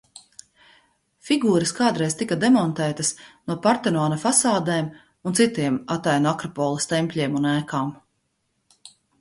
[1.27, 3.11] Figūras kādreiz tika demontētas
[3.51, 4.89] no Partenona fasādēm
[5.31, 7.93] un citiem Atēnu Akropoles tempļiem un ēkām.